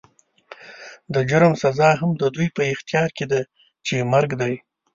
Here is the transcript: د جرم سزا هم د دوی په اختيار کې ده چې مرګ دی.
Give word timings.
د 1.13 1.15
جرم 1.29 1.53
سزا 1.63 1.89
هم 2.01 2.11
د 2.21 2.23
دوی 2.35 2.47
په 2.57 2.61
اختيار 2.73 3.09
کې 3.17 3.25
ده 3.31 3.41
چې 3.85 4.07
مرګ 4.13 4.29
دی. 4.41 4.53